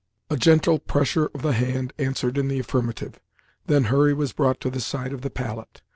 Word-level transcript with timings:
A 0.31 0.35
gentle 0.35 0.79
pressure 0.79 1.27
of 1.27 1.43
the 1.43 1.53
hand 1.53 1.93
answered 1.99 2.35
in 2.39 2.47
the 2.47 2.57
affirmative. 2.57 3.19
Then 3.67 3.83
Hurry 3.83 4.15
was 4.15 4.33
brought 4.33 4.59
to 4.61 4.71
the 4.71 4.81
side 4.81 5.13
of 5.13 5.21
the 5.21 5.29
pallet. 5.29 5.83